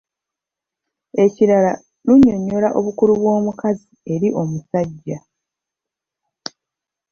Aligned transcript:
Ekirala, 1.23 1.73
lunnyonnyola 2.05 2.69
obukulu 2.79 3.13
bw’omukazi 3.21 3.87
eri 4.13 4.29
omusajja 4.41 5.17